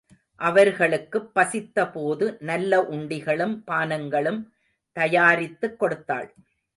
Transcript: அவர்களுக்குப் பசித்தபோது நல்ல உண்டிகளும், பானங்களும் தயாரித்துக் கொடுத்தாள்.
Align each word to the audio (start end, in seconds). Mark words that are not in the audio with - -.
அவர்களுக்குப் 0.35 1.31
பசித்தபோது 1.35 2.37
நல்ல 2.39 2.81
உண்டிகளும், 2.81 3.63
பானங்களும் 3.67 4.49
தயாரித்துக் 4.91 5.79
கொடுத்தாள். 5.79 6.33